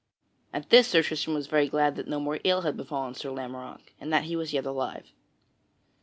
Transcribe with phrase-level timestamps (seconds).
[0.51, 3.93] At this Sir Tristram was very glad that no more ill had befallen Sir Lamorack,
[3.99, 5.11] and that he was yet alive.